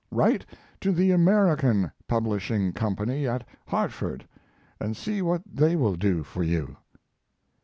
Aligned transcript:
Write 0.09 0.47
to 0.79 0.91
the 0.91 1.11
American 1.11 1.91
Publishing 2.07 2.73
Company 2.73 3.27
at 3.27 3.47
Hartford 3.67 4.27
and 4.79 4.97
see 4.97 5.21
what 5.21 5.43
they 5.45 5.75
will 5.75 5.95
do 5.95 6.23
for 6.23 6.41
you." 6.41 6.75